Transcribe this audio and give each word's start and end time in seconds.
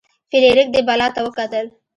فلیریک 0.29 0.67
دې 0.73 0.81
بلا 0.87 1.07
ته 1.15 1.19
وکتل. 1.25 1.65